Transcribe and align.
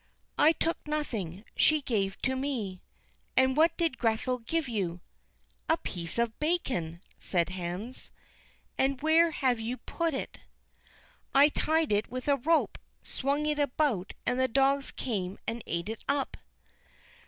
"I 0.39 0.51
took 0.53 0.79
nothing; 0.87 1.45
she 1.55 1.79
gave 1.83 2.19
to 2.23 2.35
me." 2.35 2.81
"And 3.37 3.55
what 3.55 3.77
did 3.77 3.99
Grethel 3.99 4.39
give 4.39 4.67
you?" 4.67 4.99
"A 5.69 5.77
piece 5.77 6.17
of 6.17 6.39
bacon," 6.39 7.03
said 7.19 7.49
Hans. 7.49 8.09
"And 8.79 8.99
where 9.03 9.29
have 9.29 9.59
you 9.59 9.77
put 9.77 10.15
it?" 10.15 10.39
"I 11.35 11.49
tied 11.49 11.91
it 11.91 12.09
with 12.09 12.27
a 12.27 12.37
rope, 12.37 12.79
swung 13.03 13.45
it 13.45 13.59
about, 13.59 14.13
and 14.25 14.39
the 14.39 14.47
dogs 14.47 14.89
came 14.89 15.37
and 15.45 15.61
ate 15.67 15.87
it 15.87 16.03
up." 16.09 16.35